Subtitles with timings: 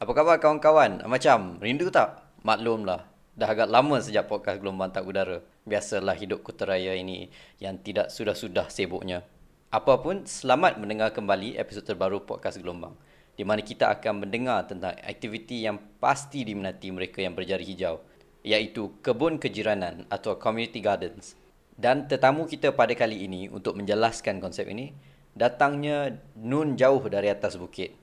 [0.00, 1.04] Apa khabar kawan-kawan?
[1.04, 2.24] Macam rindu tak?
[2.40, 3.04] Maklumlah.
[3.36, 5.44] Dah agak lama sejak podcast Gelombang Tak Udara.
[5.68, 7.28] Biasalah hidup kuteraya ini
[7.60, 9.28] yang tidak sudah-sudah sibuknya.
[9.68, 12.96] Apapun, selamat mendengar kembali episod terbaru podcast Gelombang.
[13.36, 18.00] Di mana kita akan mendengar tentang aktiviti yang pasti diminati mereka yang berjari hijau.
[18.40, 21.36] Iaitu kebun kejiranan atau community gardens.
[21.76, 24.96] Dan tetamu kita pada kali ini untuk menjelaskan konsep ini,
[25.36, 28.00] datangnya nun jauh dari atas bukit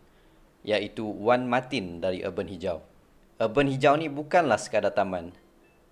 [0.67, 2.83] iaitu Wan Martin dari Urban Hijau.
[3.39, 5.31] Urban Hijau ni bukanlah sekadar taman,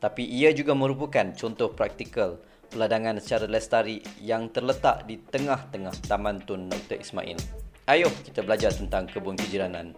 [0.03, 6.67] tapi ia juga merupakan contoh praktikal peladangan secara lestari yang terletak di tengah-tengah Taman Tun
[6.67, 6.99] Dr.
[6.99, 7.39] Ismail.
[7.87, 9.95] Ayo kita belajar tentang kebun kejiranan.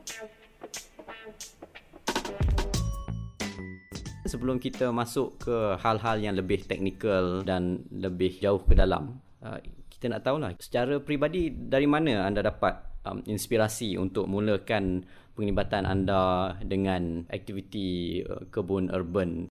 [4.27, 9.57] Sebelum kita masuk ke hal-hal yang lebih teknikal dan lebih jauh ke dalam, uh,
[9.88, 16.56] kita nak tahulah secara peribadi dari mana anda dapat um, inspirasi untuk mulakan penglibatan anda
[16.60, 19.48] dengan aktiviti uh, kebun urban?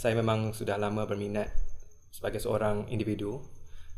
[0.00, 1.52] Saya memang sudah lama berminat
[2.10, 3.38] sebagai seorang individu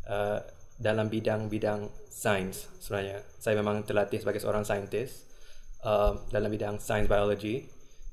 [0.09, 0.41] uh,
[0.77, 3.25] dalam bidang-bidang sains sebenarnya.
[3.41, 5.25] Saya memang terlatih sebagai seorang saintis
[5.85, 7.65] uh, dalam bidang sains biologi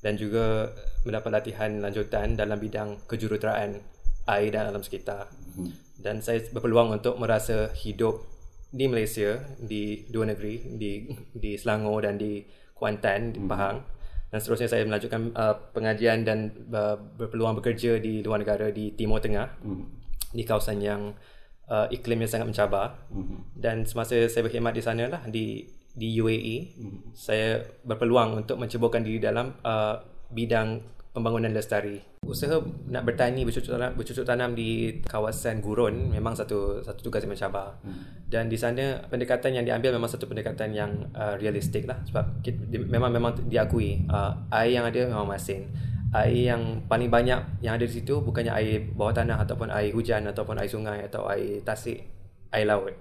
[0.04, 0.72] dan juga
[1.08, 3.80] mendapat latihan lanjutan dalam bidang kejuruteraan
[4.28, 5.32] air dan alam sekitar.
[5.56, 5.72] Hmm.
[6.00, 8.33] Dan saya berpeluang untuk merasa hidup
[8.74, 11.06] di Malaysia di dua negeri di
[11.38, 12.42] di Selangor dan di
[12.74, 13.50] Kuantan di hmm.
[13.50, 13.78] Pahang
[14.34, 19.22] dan seterusnya saya melanjutkan uh, pengajian dan uh, berpeluang bekerja di luar negara di Timur
[19.22, 19.86] Tengah hmm.
[20.34, 21.14] di kawasan yang
[21.70, 23.54] uh, iklimnya sangat mencabar hmm.
[23.54, 27.00] dan semasa saya berkhidmat di sana lah di di UAE hmm.
[27.14, 30.02] saya berpeluang untuk menceburkan diri dalam uh,
[30.34, 30.82] bidang
[31.14, 32.02] pembangunan lestari.
[32.26, 32.58] Usaha
[32.90, 37.78] nak bertani bercucuk tanam, bercucuk tanam di kawasan gurun memang satu satu tugas yang mencabar.
[37.86, 38.26] Hmm.
[38.26, 42.58] Dan di sana pendekatan yang diambil memang satu pendekatan yang uh, realistik lah sebab kita,
[42.66, 45.70] di, memang memang diakui uh, air yang ada memang masin.
[46.18, 50.26] Air yang paling banyak yang ada di situ bukannya air bawah tanah ataupun air hujan
[50.26, 52.10] ataupun air sungai atau air tasik,
[52.50, 52.98] air laut.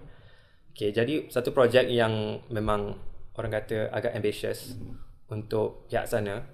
[0.77, 2.97] Okay, jadi satu projek yang memang
[3.41, 5.33] orang kata agak ambitious hmm.
[5.33, 6.45] untuk pihak sana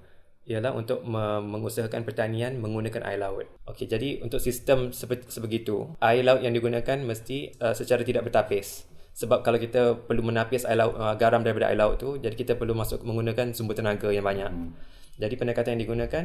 [0.48, 3.44] ialah untuk mengusahakan pertanian menggunakan air laut.
[3.68, 4.96] Okey, jadi untuk sistem
[5.28, 8.88] sebegitu, air laut yang digunakan mesti uh, secara tidak bertapis.
[9.12, 12.56] Sebab kalau kita perlu menapis air laut, uh, garam daripada air laut tu, jadi kita
[12.56, 14.48] perlu masuk menggunakan sumber tenaga yang banyak.
[14.48, 14.72] Hmm.
[15.20, 16.24] Jadi pendekatan yang digunakan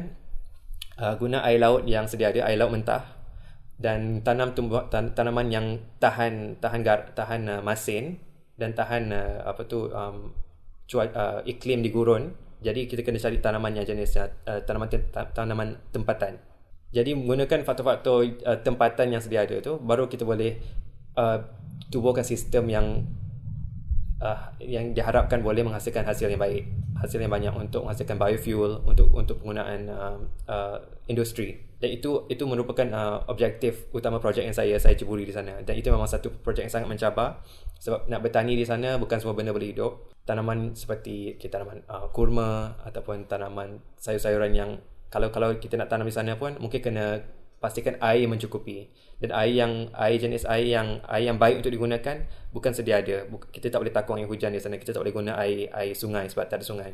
[1.03, 3.03] uh, guna air laut yang sedia ada, air laut mentah
[3.75, 5.65] dan tanam tumbuh tan- tanaman yang
[5.99, 8.21] tahan tahan gar, tahan uh, masin
[8.55, 10.31] dan tahan uh, apa tu um,
[10.87, 12.31] cuaca uh, iklim di gurun
[12.63, 14.31] jadi kita kena cari tanaman yang jenis uh,
[14.63, 14.87] tanaman
[15.35, 16.39] tanaman tempatan.
[16.93, 20.57] Jadi menggunakan faktor-faktor uh, tempatan yang sedia ada tu baru kita boleh
[21.19, 21.43] uh,
[21.91, 22.85] tubuhkan sistem yang
[24.23, 26.63] uh, yang diharapkan boleh menghasilkan hasil yang baik,
[26.97, 30.77] hasil yang banyak untuk menghasilkan biofuel untuk untuk penggunaan uh, uh,
[31.11, 31.59] industri.
[31.83, 35.59] Dan itu itu merupakan uh, objektif utama projek yang saya saya ceburi di sana.
[35.67, 37.43] Dan itu memang satu projek yang sangat mencabar
[37.83, 40.15] sebab nak bertani di sana bukan semua benda boleh hidup.
[40.23, 44.79] Tanaman seperti okay, tanaman uh, kurma ataupun tanaman sayur-sayuran yang
[45.11, 47.19] kalau kalau kita nak tanam di sana pun mungkin kena
[47.59, 48.87] pastikan air mencukupi.
[49.19, 52.23] Dan air yang air jenis air yang air yang baik untuk digunakan
[52.55, 53.27] bukan sedia ada.
[53.51, 54.79] Kita tak boleh takung air hujan di sana.
[54.79, 56.91] Kita tak boleh guna air air sungai sebab tak ada sungai.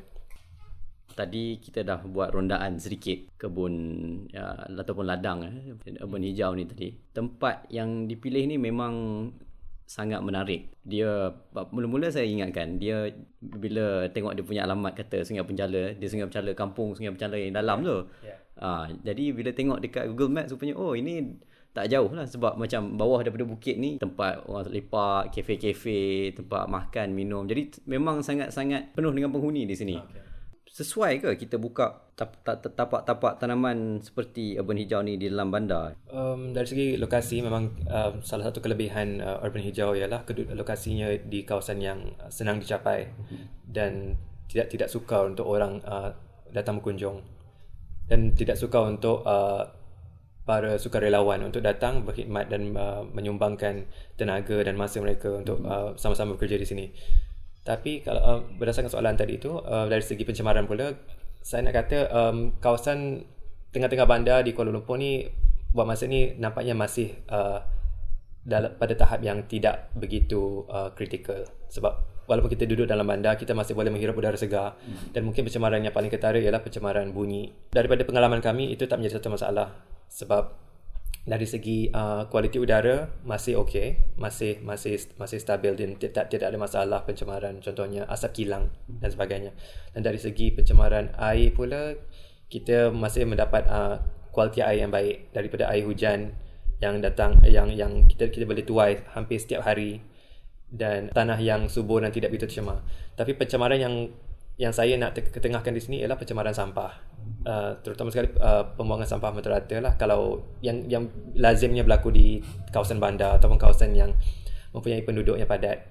[1.14, 3.74] Tadi kita dah buat rondaan sedikit kebun
[4.32, 6.98] ya, ataupun ladang eh, urban hijau ni tadi.
[7.14, 8.94] Tempat yang dipilih ni memang
[9.90, 10.70] sangat menarik.
[10.86, 11.34] Dia
[11.74, 13.10] mula-mula saya ingatkan dia
[13.42, 17.58] bila tengok dia punya alamat kata Sungai Pencala, dia Sungai Pencala kampung Sungai Pencala yang
[17.58, 18.06] dalam tu.
[18.22, 18.38] Yeah.
[18.62, 21.42] Ha, jadi bila tengok dekat Google Maps rupanya oh ini
[21.74, 27.18] tak jauh lah sebab macam bawah daripada bukit ni tempat orang lepak, kafe-kafe, tempat makan,
[27.18, 27.50] minum.
[27.50, 29.98] Jadi memang sangat-sangat penuh dengan penghuni di sini.
[29.98, 30.29] Okay
[30.70, 35.96] sesuai ke kita buka tapak-tapak tanaman seperti urban hijau ni di dalam bandar?
[36.12, 41.44] Um, dari segi lokasi memang uh, salah satu kelebihan uh, urban hijau ialah lokasinya di
[41.44, 42.00] kawasan yang
[42.30, 43.10] senang dicapai
[43.66, 44.20] dan
[44.50, 46.12] tidak tidak suka untuk orang uh,
[46.50, 47.22] datang berkunjung
[48.10, 49.70] dan tidak suka untuk uh,
[50.50, 53.86] para sukarelawan untuk datang berkhidmat dan uh, menyumbangkan
[54.18, 56.86] tenaga dan masa mereka untuk uh, sama-sama bekerja di sini.
[57.70, 60.90] Tapi kalau uh, berdasarkan soalan tadi itu uh, dari segi pencemaran pula
[61.46, 63.22] saya nak kata um, kawasan
[63.70, 65.30] tengah-tengah bandar di Kuala Lumpur ni
[65.70, 67.62] buat masa ni nampaknya masih uh,
[68.42, 71.46] dalam pada tahap yang tidak begitu uh, critical.
[71.70, 74.74] Sebab walaupun kita duduk dalam bandar kita masih boleh menghirup udara segar.
[74.82, 75.14] Hmm.
[75.14, 77.54] dan mungkin pencemaran yang paling ketara ialah pencemaran bunyi.
[77.70, 79.78] Daripada pengalaman kami itu tak menjadi satu masalah.
[80.10, 80.69] Sebab
[81.30, 86.58] dari segi uh, kualiti udara masih okey, masih masih masih stabil dan tidak tidak ada
[86.58, 89.52] masalah pencemaran contohnya asap kilang dan sebagainya.
[89.94, 91.94] Dan dari segi pencemaran air pula
[92.50, 94.02] kita masih mendapat uh,
[94.34, 96.34] kualiti air yang baik daripada air hujan
[96.82, 100.02] yang datang yang yang kita kita boleh tuai hampir setiap hari
[100.70, 102.82] dan tanah yang subur dan tidak begitu tercemar.
[103.14, 103.96] Tapi pencemaran yang
[104.60, 107.10] yang saya nak ketengahkan di sini ialah pencemaran sampah
[107.48, 111.08] uh, terutama sekali uh, pembuangan sampah merata lah kalau yang yang
[111.38, 114.12] lazimnya berlaku di kawasan bandar ataupun kawasan yang
[114.76, 115.90] mempunyai penduduk yang padat.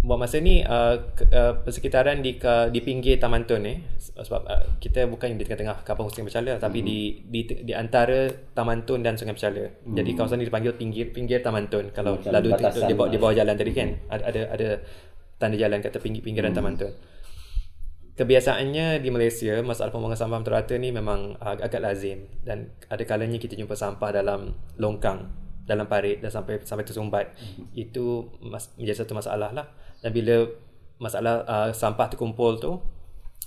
[0.00, 4.48] Buat masa ni uh, ke, uh, persekitaran di ke, di pinggir Taman Tun ni sebab
[4.48, 6.62] uh, kita bukan di tengah-tengah kapal Sungai Bercala hmm.
[6.64, 9.60] tapi di, di di antara Taman Tun dan Sungai Bercala.
[9.60, 9.92] Hmm.
[9.92, 12.32] Jadi kawasan ni dipanggil pinggir pinggir Taman Tun kalau hmm.
[12.32, 14.68] lalu di, di, bawah, di bawah jalan tadi kan ada ada ada
[15.36, 16.56] tanda jalan kat tepi pinggiran hmm.
[16.56, 16.92] Taman Tun
[18.20, 23.40] kebiasaannya di Malaysia masalah pembuangan sampah terata ni memang agak, agak lazim dan ada kalanya
[23.40, 25.24] kita jumpa sampah dalam longkang
[25.64, 27.80] dalam parit dan sampai sampai tersumbat mm-hmm.
[27.80, 29.72] itu mas, menjadi satu masalah lah
[30.04, 30.44] dan bila
[31.00, 32.76] masalah uh, sampah terkumpul tu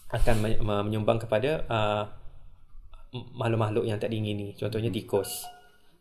[0.10, 2.04] akan menyumbang kepada uh,
[3.38, 4.98] makhluk-makhluk yang tak diingini contohnya mhm.
[4.98, 5.46] tikus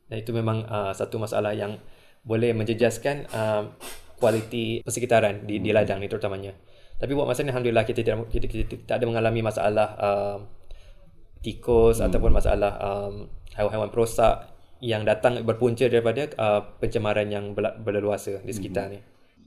[0.08, 1.76] dan itu memang uh, satu masalah yang
[2.24, 3.68] boleh menjejaskan uh,
[4.16, 5.76] kualiti persekitaran di, di mhm.
[5.76, 6.56] ladang ni terutamanya
[7.02, 10.38] tapi buat masa ni alhamdulillah kita tidak kita, kita, kita tak ada mengalami masalah uh,
[11.42, 12.06] tikus hmm.
[12.06, 13.26] ataupun masalah um,
[13.58, 18.94] haiwan-haiwan perosak yang datang berpunca daripada uh, pencemaran yang berleluasa di sekitar hmm.
[18.94, 19.00] ni.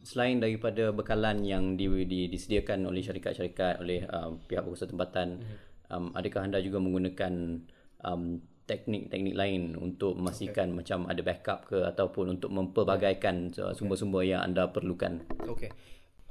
[0.03, 5.57] Selain daripada bekalan yang di, di, disediakan oleh syarikat-syarikat oleh um, pihak pengusaha tempatan, hmm.
[5.95, 7.63] um, adakah anda juga menggunakan
[8.03, 10.77] um, teknik-teknik lain untuk memastikan okay.
[10.83, 15.23] macam ada backup ke ataupun untuk mempelbagaikan uh, sumber-sumber yang anda perlukan?
[15.47, 15.71] Okey.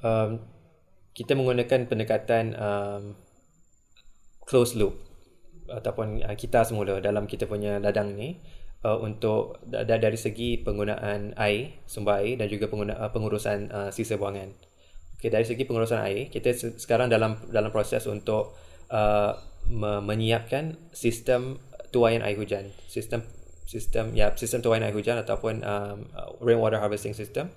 [0.05, 0.44] Um,
[1.14, 3.02] kita menggunakan pendekatan um,
[4.44, 4.99] close loop
[5.70, 8.43] ataupun uh, kita semula dalam kita punya ladang ni
[8.84, 13.90] uh, untuk da- dari segi penggunaan air, sumber air dan juga pengguna, uh, pengurusan uh,
[13.94, 14.52] sisa buangan.
[15.16, 18.52] Okay, dari segi pengurusan air, kita se- sekarang dalam dalam proses untuk
[18.93, 19.32] uh,
[19.70, 21.62] me- menyiapkan sistem
[21.94, 23.25] tuaian air hujan, sistem
[23.64, 26.05] sistem ya sistem tuaian air hujan ataupun um,
[26.44, 27.49] rainwater harvesting system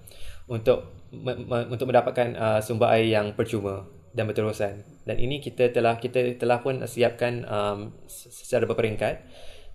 [0.48, 4.84] untuk me- me- untuk mendapatkan uh, sumber air yang percuma dan berterusan.
[5.06, 9.24] Dan ini kita telah kita telah pun siapkan um, secara berperingkat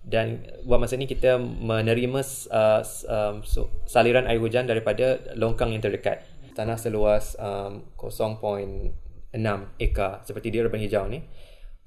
[0.03, 2.21] dan buat masa ini kita menerima
[2.51, 3.35] uh, um,
[3.87, 6.27] saliran air hujan daripada longkang yang terdekat.
[6.53, 8.91] Tanah seluas um, 0.6
[9.79, 11.23] ekar seperti di urban hijau ni.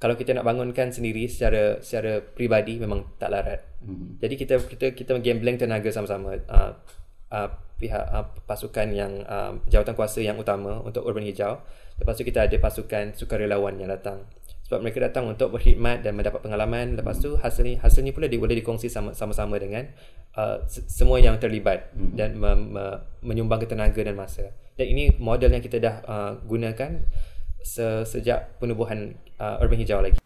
[0.00, 3.60] Kalau kita nak bangunkan sendiri secara secara pribadi memang tak larat.
[3.84, 4.08] Mm-hmm.
[4.20, 6.40] Jadi kita kita kita gambling tenaga sama-sama.
[6.48, 6.72] Uh,
[7.32, 11.60] uh, pihak uh, pasukan yang uh, jawatan kuasa yang utama untuk urban hijau.
[12.00, 14.24] Lepas tu kita ada pasukan sukarelawan yang datang.
[14.66, 16.98] Sebab mereka datang untuk berkhidmat dan mendapat pengalaman.
[16.98, 19.86] Lepas tu hasilnya hasilnya pula dia boleh dikongsi sama sama dengan
[20.34, 22.12] uh, semua yang terlibat hmm.
[22.18, 22.84] dan me, me,
[23.22, 24.50] menyumbang tenaga dan masa.
[24.74, 26.98] Dan ini model yang kita dah uh, gunakan
[27.62, 30.18] se, sejak penubuhan uh, urban hijau lagi.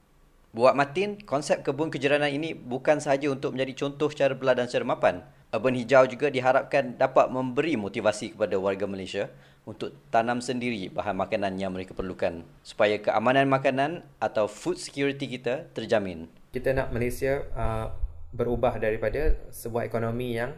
[0.51, 4.83] Buat Martin, konsep kebun kejiranan ini bukan sahaja untuk menjadi contoh cara belah dan cara
[4.83, 5.23] mapan.
[5.51, 9.27] Urban Hijau juga diharapkan dapat memberi motivasi kepada warga Malaysia
[9.67, 15.67] untuk tanam sendiri bahan makanan yang mereka perlukan supaya keamanan makanan atau food security kita
[15.75, 16.31] terjamin.
[16.55, 17.91] Kita nak Malaysia uh,
[18.31, 20.55] berubah daripada sebuah ekonomi yang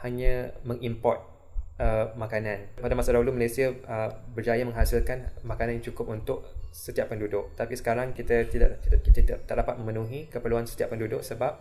[0.00, 1.20] hanya mengimport
[1.76, 2.72] uh, makanan.
[2.80, 7.52] Pada masa dahulu Malaysia uh, berjaya menghasilkan makanan yang cukup untuk setiap penduduk.
[7.52, 11.60] Tapi sekarang kita tidak kita, kita tak dapat memenuhi keperluan setiap penduduk sebab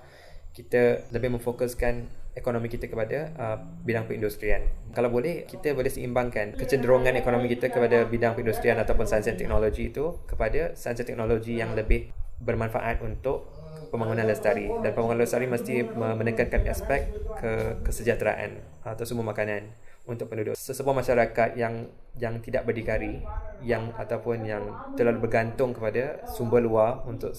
[0.56, 4.68] kita lebih memfokuskan ekonomi kita kepada uh, bidang perindustrian.
[4.92, 9.90] Kalau boleh, kita boleh seimbangkan kecenderungan ekonomi kita kepada bidang perindustrian ataupun sains dan teknologi
[9.90, 12.12] itu kepada sains dan teknologi yang lebih
[12.44, 13.48] bermanfaat untuk
[13.88, 14.68] pembangunan lestari.
[14.68, 17.08] Dan pembangunan lestari mesti menekankan aspek
[17.40, 19.72] ke kesejahteraan atau semua makanan
[20.06, 20.54] untuk penduduk.
[20.54, 23.26] Sesebuah masyarakat yang yang tidak berdikari
[23.60, 24.64] yang ataupun yang
[24.96, 27.36] terlalu bergantung kepada sumber luar untuk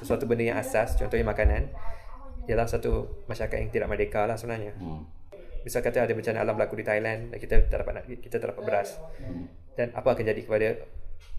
[0.00, 1.70] sesuatu benda yang asas, contohnya makanan,
[2.46, 4.74] ialah satu masyarakat yang tidak merdeka lah sebenarnya.
[4.78, 5.06] Hmm.
[5.66, 8.62] Misal kata ada bencana alam berlaku di Thailand dan kita tak dapat kita tak dapat
[8.62, 8.98] beras.
[9.18, 9.50] Hmm.
[9.74, 10.68] Dan apa akan jadi kepada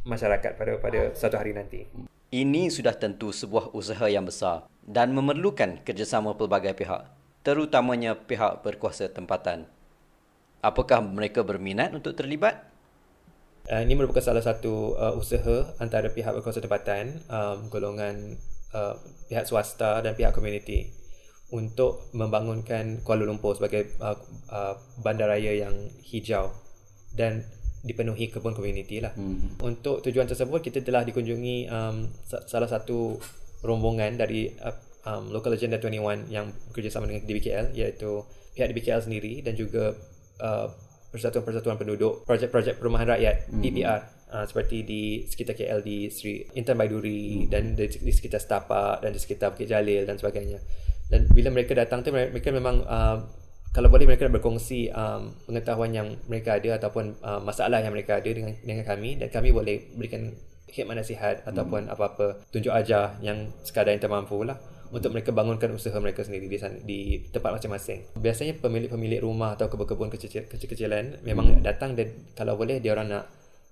[0.04, 1.88] masyarakat pada pada satu hari nanti?
[2.28, 7.08] Ini sudah tentu sebuah usaha yang besar dan memerlukan kerjasama pelbagai pihak,
[7.44, 9.68] terutamanya pihak berkuasa tempatan.
[10.60, 12.68] Apakah mereka berminat untuk terlibat?
[13.68, 18.36] Uh, ini merupakan salah satu uh, usaha antara pihak berkuasa tempatan, um, golongan
[18.74, 18.96] uh,
[19.28, 20.92] pihak swasta dan pihak komuniti
[21.52, 24.20] untuk membangunkan Kuala Lumpur sebagai uh,
[24.52, 26.52] uh, bandaraya yang hijau
[27.16, 27.48] dan
[27.88, 29.16] dipenuhi kebun komuniti lah.
[29.16, 29.56] Hmm.
[29.64, 33.16] Untuk tujuan tersebut kita telah dikunjungi um, salah satu
[33.64, 34.76] rombongan dari uh,
[35.08, 39.96] um, Local Agenda 21 yang bekerjasama dengan DBKL iaitu pihak DBKL sendiri dan juga
[40.44, 40.68] uh,
[41.16, 43.62] Persatuan-Persatuan Penduduk projek-projek perumahan rakyat mm-hmm.
[43.64, 44.02] PPR
[44.34, 47.52] uh, seperti di sekitar KL di Sri Intan Baiduri mm-hmm.
[47.52, 50.60] dan di, di sekitar Setapak dan di sekitar Bukit Jalil dan sebagainya
[51.08, 53.18] dan bila mereka datang tu mereka memang uh,
[53.72, 58.28] kalau boleh mereka berkongsi um, pengetahuan yang mereka ada ataupun uh, masalah yang mereka ada
[58.28, 60.34] dengan dengan kami dan kami boleh berikan
[60.68, 61.50] khidmat nasihat hmm.
[61.54, 64.58] ataupun apa-apa tunjuk ajar yang sekadar yang termampu lah
[64.88, 68.08] untuk mereka bangunkan usaha mereka sendiri di sana, di tempat masing-masing.
[68.16, 71.64] Biasanya pemilik-pemilik rumah atau kebun-kebun kecil-kecilan memang hmm.
[71.64, 73.24] datang dan kalau boleh dia orang nak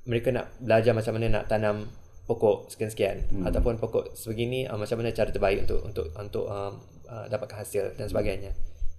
[0.06, 1.90] mereka nak belajar macam mana nak tanam
[2.26, 3.44] pokok sekian-sekian hmm.
[3.46, 6.74] ataupun pokok sebegini uh, macam mana cara terbaik untuk untuk untuk um,
[7.06, 8.54] uh, dapatkan hasil dan sebagainya.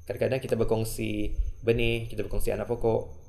[0.06, 1.34] Kadang-kadang kita berkongsi
[1.66, 3.26] benih, kita berkongsi anak pokok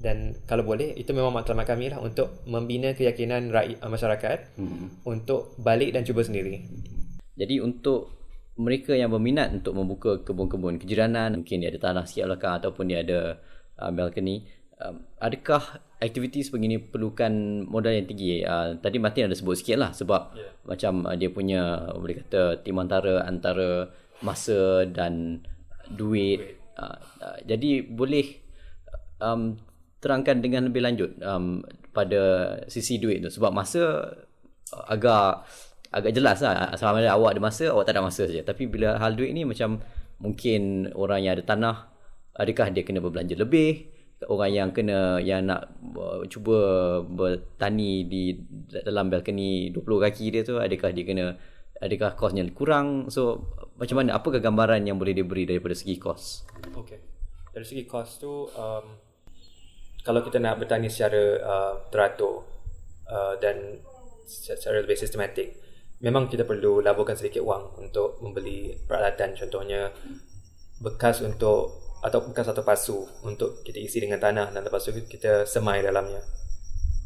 [0.00, 5.04] dan kalau boleh itu memang matlamat kami lah untuk membina keyakinan rakyat uh, masyarakat hmm.
[5.04, 6.64] untuk balik dan cuba sendiri.
[7.36, 8.14] Jadi untuk
[8.54, 13.02] mereka yang berminat untuk membuka kebun-kebun kejiranan, mungkin dia ada tanah sikit belakang ataupun dia
[13.02, 13.42] ada
[13.82, 14.46] uh, balcony,
[14.80, 18.42] um, adakah aktiviti sebegini perlukan modal yang tinggi?
[18.42, 20.52] Uh, tadi Martin ada sebut sikit lah sebab yeah.
[20.66, 23.90] macam uh, dia punya boleh kata timantara antara
[24.24, 25.44] masa dan
[25.90, 26.58] duit.
[26.74, 28.42] Uh, uh, jadi boleh
[29.22, 29.54] um,
[30.02, 31.62] terangkan dengan lebih lanjut um,
[31.94, 34.10] pada sisi duit tu sebab masa
[34.74, 35.46] uh, agak
[35.94, 38.98] agak jelas lah sama ada awak ada masa awak tak ada masa saja tapi bila
[38.98, 39.78] hal duit ni macam
[40.18, 41.76] mungkin orang yang ada tanah
[42.34, 43.93] adakah dia kena berbelanja lebih
[44.28, 46.56] orang yang kena yang nak uh, cuba
[47.04, 48.38] bertani di
[48.70, 51.26] dalam balcony 20 kaki dia tu adakah dia kena
[51.82, 53.10] adakah kosnya kurang?
[53.12, 56.98] So macam mana apakah gambaran yang boleh diberi daripada segi kos okey
[57.50, 58.86] dari segi kos tu um,
[60.06, 62.44] kalau kita nak bertani secara uh, teratur
[63.08, 63.82] uh, dan
[64.24, 65.64] secara lebih sistematik
[66.04, 69.32] memang kita perlu laburkan sedikit wang untuk membeli peralatan.
[69.32, 69.88] Contohnya
[70.84, 75.48] bekas untuk atau bekas atau pasu untuk kita isi dengan tanah dan lepas tu kita
[75.48, 76.20] semai dalamnya.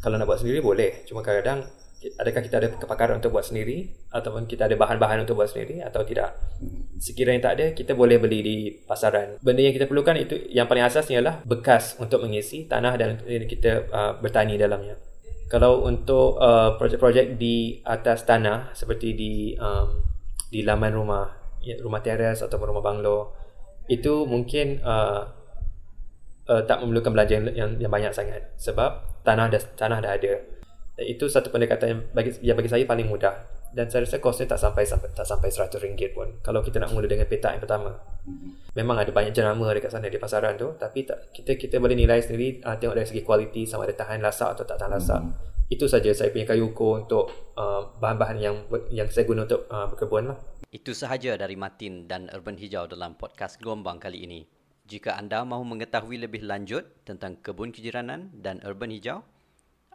[0.02, 1.06] Kalau nak buat sendiri boleh.
[1.06, 1.70] Cuma kadang-kadang
[2.18, 6.02] adakah kita ada kepakaran untuk buat sendiri ataupun kita ada bahan-bahan untuk buat sendiri atau
[6.02, 6.34] tidak?
[6.98, 9.38] Sekiranya tak ada kita boleh beli di pasaran.
[9.38, 13.86] Benda yang kita perlukan itu yang paling asasnya adalah bekas untuk mengisi tanah dan kita
[13.90, 14.98] uh, bertani dalamnya.
[15.48, 20.04] Kalau untuk uh, projek-projek di atas tanah seperti di um,
[20.50, 21.24] di laman rumah
[21.62, 23.37] ya, rumah teres atau rumah banglo
[23.88, 25.24] itu mungkin uh,
[26.48, 28.52] uh, tak memerlukan belanja yang, yang banyak sangat.
[28.60, 30.32] Sebab tanah dah tanah dah ada.
[30.98, 33.56] Itu satu pendekatan yang bagi yang bagi saya paling mudah.
[33.68, 36.40] Dan saya rasa kosnya tak sampai, sampai tak sampai seratus ringgit pun.
[36.40, 37.92] Kalau kita nak mula dengan petak yang pertama.
[38.72, 40.72] Memang ada banyak jenama dekat sana di pasaran tu.
[40.80, 44.24] Tapi tak, kita kita boleh nilai sendiri uh, tengok dari segi kualiti sama ada tahan
[44.24, 45.20] lasak atau tak tahan lasak.
[45.20, 45.46] Mm-hmm.
[45.68, 48.56] itu saja saya punya kayu ukur untuk uh, bahan-bahan yang
[48.88, 53.16] yang saya guna untuk uh, berkebun lah itu sahaja dari Martin dan Urban Hijau dalam
[53.16, 54.40] podcast Gelombang kali ini.
[54.88, 59.24] Jika anda mahu mengetahui lebih lanjut tentang kebun kejiranan dan Urban Hijau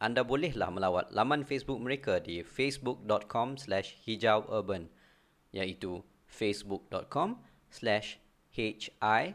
[0.03, 4.91] anda bolehlah melawat laman Facebook mereka di facebook.com slash hijauurban
[5.55, 7.39] iaitu facebook.com
[7.71, 8.19] slash
[8.51, 9.31] h-i-j-a-u-u-r-b-a-n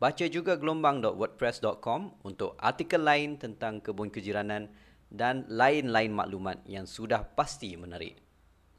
[0.00, 4.72] Baca juga gelombang.wordpress.com untuk artikel lain tentang kebun kejiranan
[5.10, 8.16] dan lain-lain maklumat yang sudah pasti menarik.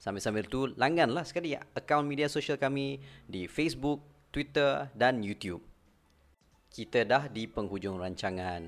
[0.02, 2.98] Sambil-sambil tu, langganlah sekali akaun media sosial kami
[3.30, 4.02] di Facebook,
[4.34, 5.72] Twitter dan YouTube
[6.72, 8.64] kita dah di penghujung rancangan.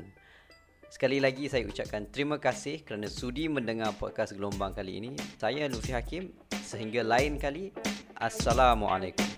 [0.91, 5.11] Sekali lagi saya ucapkan terima kasih kerana sudi mendengar podcast gelombang kali ini.
[5.41, 6.29] Saya Lufi Hakim.
[6.63, 7.73] Sehingga lain kali,
[8.19, 9.32] Assalamualaikum.